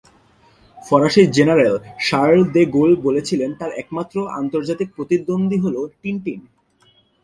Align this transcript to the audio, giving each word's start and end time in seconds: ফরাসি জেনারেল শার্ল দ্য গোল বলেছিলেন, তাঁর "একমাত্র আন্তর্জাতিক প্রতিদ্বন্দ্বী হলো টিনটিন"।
ফরাসি 0.77 1.23
জেনারেল 1.27 1.75
শার্ল 1.99 2.39
দ্য 2.53 2.63
গোল 2.71 2.91
বলেছিলেন, 3.01 3.49
তাঁর 3.53 3.71
"একমাত্র 3.73 4.15
আন্তর্জাতিক 4.39 4.89
প্রতিদ্বন্দ্বী 4.95 5.57
হলো 5.59 5.81
টিনটিন"। 6.01 6.39